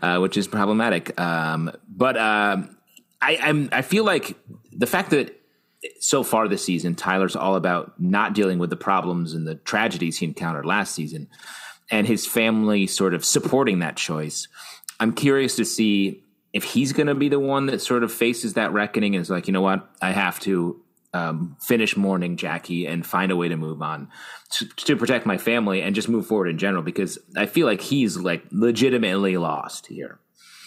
[0.00, 1.18] uh, which is problematic.
[1.20, 2.77] Um, but um,
[3.20, 4.36] I, I'm I feel like
[4.72, 5.34] the fact that
[6.00, 10.18] so far this season, Tyler's all about not dealing with the problems and the tragedies
[10.18, 11.28] he encountered last season,
[11.90, 14.48] and his family sort of supporting that choice.
[15.00, 18.54] I'm curious to see if he's going to be the one that sort of faces
[18.54, 20.82] that reckoning and is like, you know what, I have to
[21.14, 24.08] um, finish mourning Jackie and find a way to move on
[24.52, 27.80] to, to, protect my family and just move forward in general because I feel like
[27.80, 30.18] he's like legitimately lost here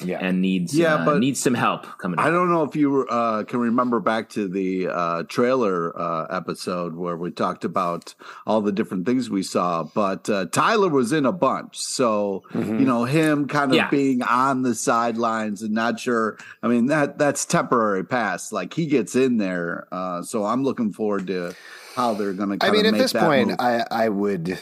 [0.04, 0.20] yeah.
[0.22, 2.20] and needs yeah, uh, but needs some help coming.
[2.20, 6.96] I don't know if you uh, can remember back to the uh, trailer uh, episode
[6.96, 8.14] where we talked about
[8.46, 12.80] all the different things we saw, but uh, Tyler was in a bunch, so mm-hmm.
[12.80, 13.90] you know him kind of yeah.
[13.90, 16.38] being on the sidelines and not sure.
[16.64, 18.52] I mean that that's temporary pass.
[18.52, 21.56] Like he gets in there, uh, so I'm looking forward to
[21.96, 22.66] how they're going to.
[22.66, 23.58] I mean, at this point, move.
[23.60, 24.60] I I would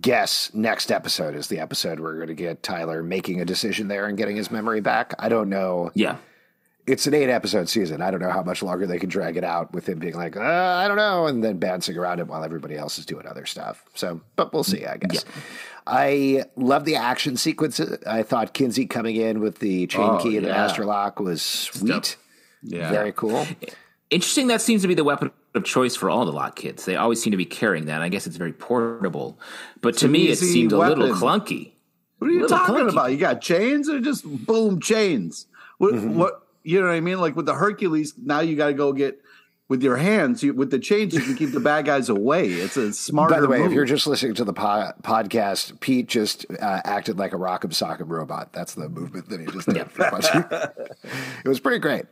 [0.00, 4.06] guess next episode is the episode we're going to get Tyler making a decision there
[4.06, 5.14] and getting his memory back.
[5.18, 5.90] I don't know.
[5.94, 6.16] Yeah.
[6.86, 8.02] It's an eight episode season.
[8.02, 10.36] I don't know how much longer they can drag it out with him being like,
[10.36, 13.46] uh, I don't know, and then bouncing around it while everybody else is doing other
[13.46, 13.82] stuff.
[13.94, 15.24] So, but we'll see, I guess.
[15.24, 15.42] Yeah.
[15.86, 17.98] I love the action sequences.
[18.06, 20.52] I thought Kinsey coming in with the chain oh, key and yeah.
[20.52, 22.16] the master lock was sweet.
[22.62, 22.90] Yeah.
[22.90, 23.46] Very cool.
[24.10, 26.84] Interesting that seems to be the weapon of choice for all the lock kids.
[26.84, 28.02] They always seem to be carrying that.
[28.02, 29.38] I guess it's very portable,
[29.80, 31.72] but to me, it easy seemed a little clunky.
[32.18, 32.92] What are you talking clunky.
[32.92, 33.10] about?
[33.12, 35.46] You got chains or just boom chains?
[35.78, 36.18] What, Mm-hmm.
[36.18, 37.20] what you know what I mean?
[37.20, 39.20] Like with the Hercules, now you got to go get
[39.68, 40.42] with your hands.
[40.42, 42.46] You, with the chains, you can keep the bad guys away.
[42.48, 43.34] It's a smarter.
[43.34, 43.66] By the way, move.
[43.68, 47.70] if you're just listening to the po- podcast, Pete just uh, acted like a Rock'em
[47.70, 48.52] Sock'em robot.
[48.52, 49.86] That's the movement that he just did.
[51.44, 52.06] it was pretty great.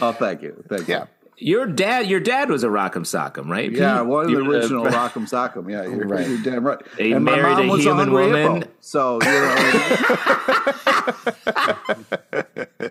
[0.00, 1.02] oh, thank you, thank you.
[1.40, 1.50] Yeah.
[1.50, 3.70] Your dad, your dad was a Rock'em Sock'em, right?
[3.72, 4.06] Yeah, Pete?
[4.08, 5.70] one of the You were original the- Rock'em Sock'em.
[5.70, 6.28] Yeah, you're, Right.
[6.28, 6.78] you're damn right.
[6.98, 8.52] He and my married mom a was human hungry hippo.
[8.52, 8.68] woman.
[8.80, 9.54] So you know,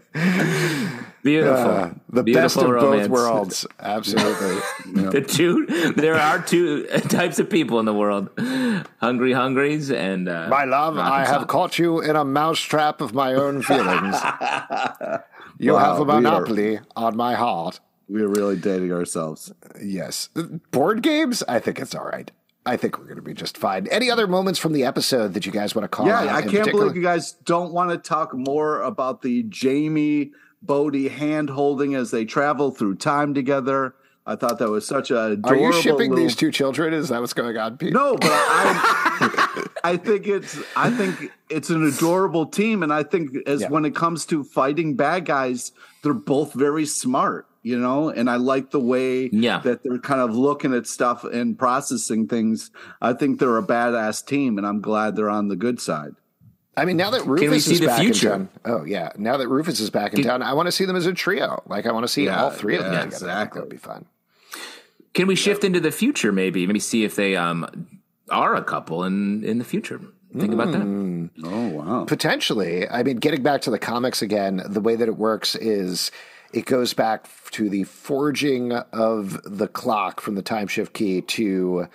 [1.21, 1.69] Beautiful.
[1.71, 3.07] Uh, the Beautiful best of romance.
[3.07, 3.67] both worlds.
[3.79, 4.61] Absolutely.
[5.09, 8.29] The two, there are two types of people in the world:
[8.99, 13.13] hungry hungries and uh, My love, Rock'em I have caught you in a mousetrap of
[13.13, 14.15] my own feelings.
[15.59, 17.79] you Wow, have a we are- monopoly on my heart.
[18.09, 19.51] We're really dating ourselves.
[19.81, 20.29] Yes.
[20.71, 22.31] Board games, I think it's all right.
[22.65, 23.87] I think we're going to be just fine.
[23.87, 26.25] Any other moments from the episode that you guys want to call out?
[26.25, 26.85] Yeah, I can't particular?
[26.85, 32.11] believe you guys don't want to talk more about the Jamie Bode hand holding as
[32.11, 33.95] they travel through time together.
[34.25, 36.93] I thought that was such a Are you shipping little- these two children?
[36.93, 37.93] Is that what's going on, Pete?
[37.93, 43.31] No, but I, I think it's I think it's an adorable team, and I think
[43.47, 43.69] as Yeah.
[43.69, 45.71] when it comes to fighting bad guys,
[46.03, 48.09] they're both very smart, you know.
[48.09, 49.59] And I like the way Yeah.
[49.59, 52.71] that they're kind of looking at stuff and processing things.
[53.01, 56.13] I think they're a badass team, and I'm glad they're on the good side.
[56.77, 58.33] I mean, now that Rufus we see is the back future?
[58.33, 58.49] in town.
[58.65, 61.05] Oh yeah, now that Rufus is back in town, I want to see them as
[61.05, 61.61] a trio.
[61.67, 63.15] Like I want to see Yeah, all three of them yeah, together.
[63.15, 63.61] I think that exactly.
[63.61, 64.05] would be fun.
[65.13, 66.31] Can we shift into the future?
[66.31, 67.67] Maybe, maybe see if they um
[68.29, 69.99] are a couple in in the future.
[70.37, 71.29] Think about that.
[71.43, 72.05] Oh wow!
[72.05, 72.87] Potentially.
[72.87, 76.11] I mean, getting back to the comics again, the way that it works is
[76.53, 81.87] it goes back to the forging of the clock from the time shift key to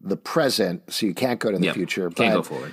[0.00, 0.92] the present.
[0.92, 1.74] So you can't go to the Yep.
[1.74, 2.10] future.
[2.10, 2.72] Can't go forward.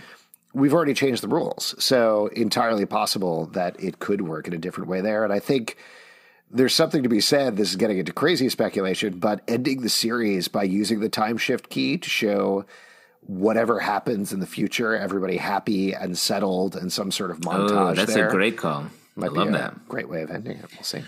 [0.53, 1.75] we've already changed the rules.
[1.77, 5.23] So entirely possible that it could work in a different way there.
[5.23, 5.77] And I think
[6.49, 7.55] there's something to be said.
[7.55, 11.69] This is getting into crazy speculation, but ending the series by using the time shift
[11.69, 12.65] key to show
[13.21, 17.91] whatever happens in the future, everybody happy and settled and some sort of montage.
[17.91, 18.85] Oh, that's there a great call.
[18.85, 19.87] I might be love that.
[19.87, 20.65] Great way of ending it.
[20.73, 21.03] We'll see.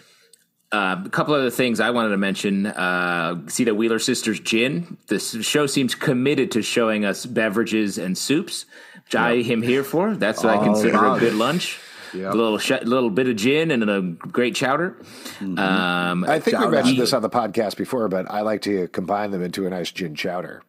[0.71, 2.65] Uh, a couple other things I wanted to mention.
[2.65, 4.97] Uh, see the Wheeler Sisters gin.
[5.07, 8.65] This show seems committed to showing us beverages and soups,
[9.03, 10.15] which I am here for.
[10.15, 11.15] That's what I Oh, consider wow.
[11.15, 11.77] a good lunch.
[12.13, 12.33] Yep.
[12.33, 14.97] A little sh- little bit of gin and a great chowder.
[15.39, 15.57] Mm-hmm.
[15.59, 16.71] Um, I think we Chowder.
[16.71, 19.91] mentioned this on the podcast before, but I like to combine them into a nice
[19.91, 20.61] gin chowder.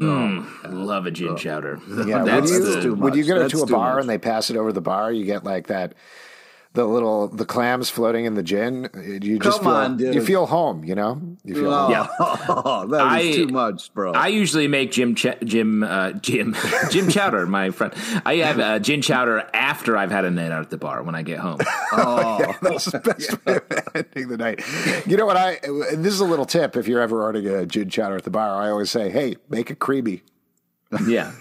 [0.00, 1.80] I love a gin chowder.
[1.88, 4.02] Yeah, That's when you, the- too when you go That's to a bar much.
[4.02, 5.94] and they pass it over the bar, you get like that
[6.76, 8.88] the little the clams floating in the gin.
[9.22, 10.14] You just Come feel on, dude.
[10.14, 11.20] you feel home, you know?
[11.42, 12.90] You feel Oh, home.
[12.92, 12.98] Yeah.
[12.98, 14.12] that is I- too much, bro.
[14.12, 16.54] I usually make Jim Ch- Jim uh, Jim
[16.90, 17.94] Jim Chowder, my friend.
[18.26, 21.14] I have uh, gin chowder after I've had a night out at the bar when
[21.14, 21.58] I get home.
[21.92, 24.62] oh, That's the best way of ending the night.
[25.06, 25.58] You know what I
[25.96, 28.54] this is a little tip if you're ever ordering a gin chowder at the bar,
[28.62, 30.22] I always say, Hey, make it creamy.
[31.06, 31.32] Yeah.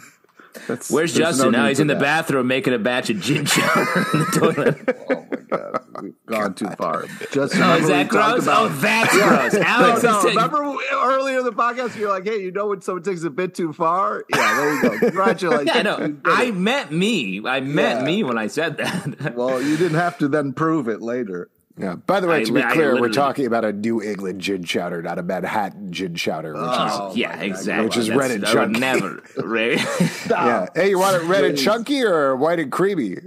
[0.68, 1.52] That's- Where's Justin?
[1.52, 2.02] no now he's in the that.
[2.02, 3.82] bathroom making a batch of gin chowder
[4.14, 4.96] in the toilet.
[5.10, 7.06] Oh my god, we've gone too far.
[7.32, 8.44] Justin, Oh, is we that gross?
[8.44, 9.54] about- oh, that's gross.
[9.66, 12.82] Alex No, is taking- remember earlier in the podcast, you're like, "Hey, you know when
[12.82, 15.00] someone takes a bit too far?" Yeah, there you go.
[15.00, 15.68] Congratulations.
[15.74, 16.00] Yeah, I know.
[16.00, 17.42] You did I meant me.
[17.46, 18.06] I meant Yeah.
[18.06, 19.36] me when I said that.
[19.36, 21.50] well, you didn't have to then prove it later.
[21.78, 21.96] Yeah.
[21.96, 24.64] By the way, I to be I clear, we're talking about a New England gin
[24.64, 27.86] chowder, not a Manhattan gin chowder, which is Oh, yeah, exactly.
[27.86, 28.80] Which is That's- red and I would chunky.
[28.80, 29.24] never.
[29.44, 29.80] Right?
[30.30, 30.68] yeah.
[30.74, 33.18] Hey, you want it red and chunky or white and creamy?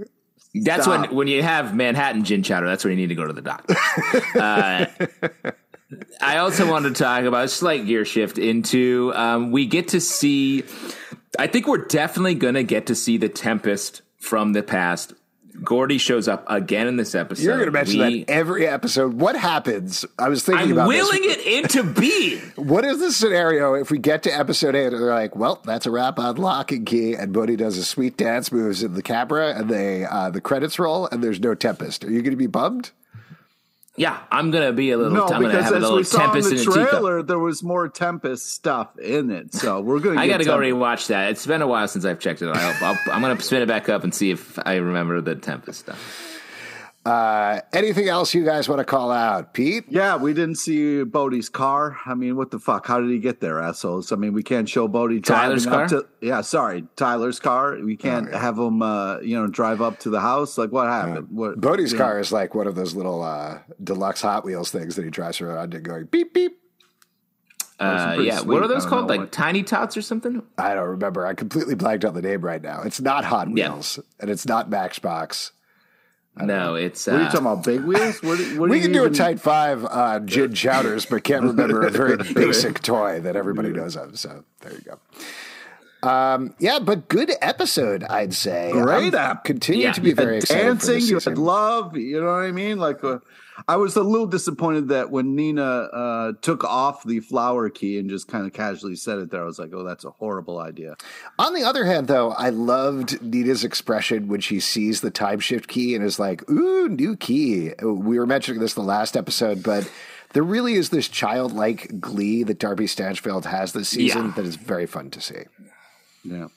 [0.55, 1.01] That's Stop.
[1.09, 2.65] when when you have Manhattan gin chowder.
[2.65, 3.75] That's when you need to go to the doctor.
[4.35, 4.85] uh,
[6.21, 10.01] I also wanted to talk about a slight gear shift into um, we get to
[10.01, 10.63] see.
[11.37, 15.13] I think we're definitely going to get to see the Tempest from the past.
[15.63, 17.43] Gordy shows up again in this episode.
[17.43, 19.13] You're going to mention We- that every episode.
[19.13, 20.05] What happens?
[20.17, 21.37] I was thinking I'm about willing this.
[21.37, 22.41] it into being.
[22.55, 25.85] What is the scenario if we get to episode eight and they're like, well, that's
[25.85, 29.01] a wrap on Locke and Key, and Bode does a sweet dance moves in the
[29.01, 32.03] camera, and they uh, the credits roll, and there's no Tempest.
[32.03, 32.91] Are you going to be bummed?
[33.95, 35.13] Yeah, I'm going to be a little.
[35.13, 37.89] No, I'm because have a as little we saw in the trailer, there was more
[37.89, 39.53] Tempest stuff in it.
[39.53, 40.11] So we're to.
[40.21, 41.31] I got to go rewatch that.
[41.31, 42.47] It's been a while since I've checked it.
[42.47, 42.55] out.
[42.55, 45.19] I hope I'll, I'm going to spin it back up and see if I remember
[45.21, 46.28] the Tempest stuff.
[47.05, 49.85] Uh, anything else you guys want to call out, Pete?
[49.89, 51.97] Yeah, we didn't see Bode's car.
[52.05, 52.85] I mean, what the fuck?
[52.85, 54.11] How did he get there, assholes?
[54.11, 56.01] I mean, we can't show Bode Tyler's driving up car?
[56.01, 56.07] to.
[56.21, 57.77] Yeah, sorry, Tyler's car.
[57.81, 60.57] We can't have him, uh, you know, drive up to the house.
[60.57, 61.29] Like, what happened?
[61.31, 62.03] What Bode's you know?
[62.03, 65.39] car is like one of those little uh, deluxe Hot Wheels things that he drives
[65.41, 66.57] around and going beep beep.
[67.79, 68.47] Uh, yeah, sweet.
[68.49, 69.07] what are those called?
[69.07, 70.43] Like what- tiny tots or something?
[70.57, 71.25] I don't remember.
[71.25, 72.81] I completely blanked on the name right now.
[72.81, 73.69] It's not Hot Yeah.
[73.69, 75.53] Wheels, and it's not Matchbox.
[76.41, 77.63] No, it's uh, What are you talking about?
[77.65, 78.23] Big wheels?
[78.23, 81.85] What, what We can you do a tight five on gin chowders, but can't remember
[81.85, 84.17] a very basic toy that everybody knows of.
[84.17, 84.99] So there you go.
[86.01, 88.71] Um, yeah, but good episode, I'd say.
[88.71, 89.43] Great I'm app.
[89.43, 89.91] Continue Yeah.
[89.93, 91.01] to be You very dancing.
[91.01, 91.97] You had love.
[91.97, 92.77] You know what I mean?
[92.79, 93.19] Like, uh,
[93.67, 98.09] I was a little disappointed that when Nina uh, took off the flower key and
[98.09, 100.95] just kind of casually said it there, I was like, "Oh, that's a horrible idea."
[101.37, 105.93] On the other hand, though, I loved Nina's expression when she sees the Timeshift Key
[105.95, 109.91] and is like, "Ooh, new key." We were mentioning this in the last episode, but
[110.31, 114.33] there really is this childlike glee that Darby Stanchfield has this season Yeah.
[114.37, 115.43] that is very fun to see.
[116.29, 116.47] Yeah.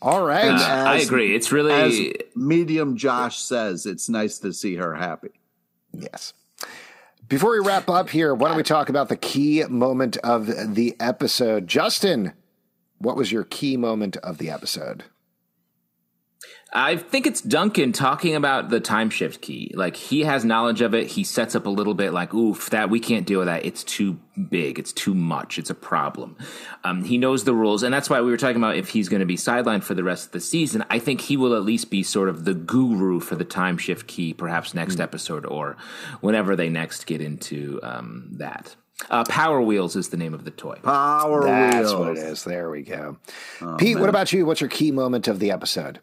[0.00, 0.50] All right.
[0.50, 1.34] uh, I agree.
[1.34, 5.30] It's As really medium Josh says, it's nice to see her happy.
[5.92, 6.32] Yes.
[7.28, 10.96] Before we wrap up here, why don't we talk about the key moment of the
[10.98, 11.66] episode?
[11.66, 12.32] Justin,
[12.98, 15.04] what was your key moment of the episode?
[16.70, 19.72] I think it's Duncan talking about the Timeshift Key.
[19.74, 21.06] Like he has knowledge of it.
[21.06, 23.64] He sets up a little bit like, oof, that we can't deal with that.
[23.64, 24.18] It's too
[24.50, 24.78] big.
[24.78, 25.58] It's too much.
[25.58, 26.36] It's a problem.
[26.84, 27.82] Um, he knows the rules.
[27.82, 30.04] And that's why we were talking about if he's going to be sidelined for the
[30.04, 30.84] rest of the season.
[30.90, 34.34] I think he will at least be sort of the guru for the Timeshift Key,
[34.34, 35.78] perhaps next episode or
[36.20, 38.76] whenever they next get into um, that.
[39.08, 40.74] Uh, Power Wheels is the name of the toy.
[40.82, 41.90] Power That's wheels.
[41.90, 42.44] That's what it is.
[42.44, 43.16] There we go.
[43.78, 44.44] Pete, what about you?
[44.44, 46.00] What's your key moment of the episode?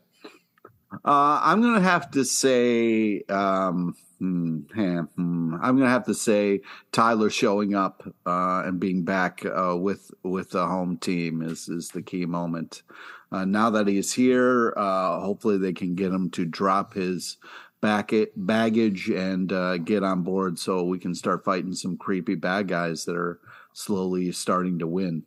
[1.03, 7.29] Uh, I'm gonna have to say, um, hmm, hmm, I'm gonna have to say Tyler
[7.29, 12.01] showing up uh, and being back uh, with with the home team is is the
[12.01, 12.83] key moment.
[13.31, 17.37] Uh, now that he's here, uh, hopefully they can get him to drop his
[17.81, 22.67] back baggage and uh, get on board, so we can start fighting some creepy bad
[22.67, 23.39] guys that are
[23.73, 25.23] slowly starting to win.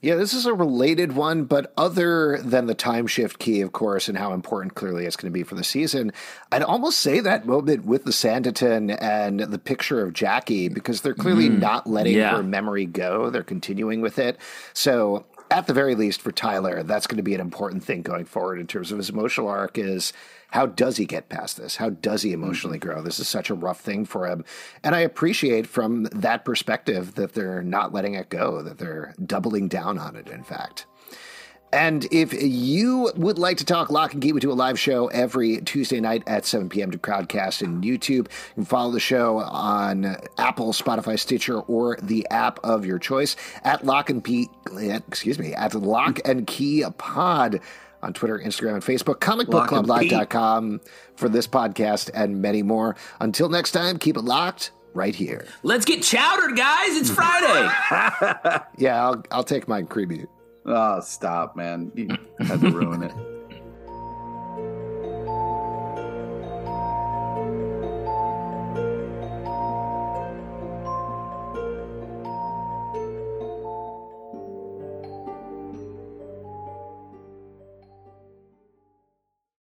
[0.00, 4.16] Yeah, this is a related one, but other than the Timeshift Key, of course, and
[4.16, 6.12] how important clearly it's going to be for the season,
[6.52, 11.14] I'd almost say that moment with the Sanditon and the picture of Jackie, because they're
[11.14, 11.60] clearly mm-hmm.
[11.60, 12.36] not letting yeah.
[12.36, 13.30] her memory go.
[13.30, 14.38] They're continuing with it.
[14.72, 18.24] So, at the very least, for Tyler, that's going to be an important thing going
[18.24, 20.12] forward in terms of his emotional arc is
[20.50, 21.76] how does he get past this?
[21.76, 22.88] How does he emotionally mm-hmm.
[22.88, 23.02] grow?
[23.02, 24.44] This is such a rough thing for him.
[24.82, 29.68] And I appreciate from that perspective that they're not letting it go, that they're doubling
[29.68, 30.86] down on it, in fact.
[31.72, 35.08] And if you would like to talk Locke and Key, we do a live show
[35.08, 36.90] every Tuesday night at 7 p.m.
[36.92, 38.08] to Crowdcast and YouTube.
[38.10, 43.36] You can follow the show on Apple, Spotify, Stitcher, or the app of your choice
[43.64, 44.48] at Locke and Key,
[44.78, 47.60] excuse me, at Locke and Key Pod
[48.02, 49.22] on Twitter, Instagram, and Facebook.
[49.52, 50.08] Locke and Key.
[50.10, 50.80] ComicBookClubLive.com
[51.16, 52.96] for this podcast and many more.
[53.20, 55.46] Until next time, keep it locked right here.
[55.62, 56.96] Let's get chowdered, guys.
[56.96, 57.68] It's Friday.
[58.78, 60.26] Yeah, I'll, I'll take my creamy.
[60.66, 61.92] Oh, stop, man!
[61.94, 62.08] You
[62.40, 63.12] had to ruin it.